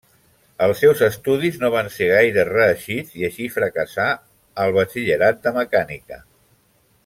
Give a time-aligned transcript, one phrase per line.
[0.67, 4.07] Els seus estudis no van ser gaire reeixits i així fracassà
[4.65, 6.23] al batxillerat de mecànica.